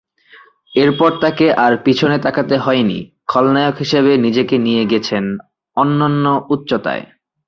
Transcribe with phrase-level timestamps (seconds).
[0.73, 2.99] এরপর তাকে আর পেছনে তাকাতে হয়নি,
[3.27, 5.23] খলনায়ক হিসেবে নিজেকে নিয়ে গেছেন
[5.77, 7.03] অন্যন্য উচ্চতায়।